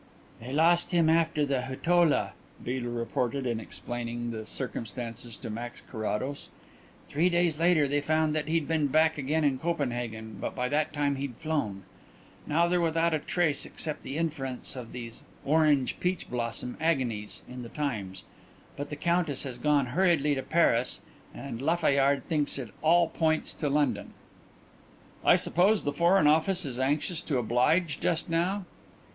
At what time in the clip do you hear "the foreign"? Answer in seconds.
25.83-26.25